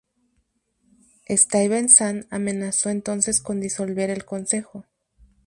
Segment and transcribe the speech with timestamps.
[1.29, 4.85] Stuyvesant amenazó entonces con disolver el consejo.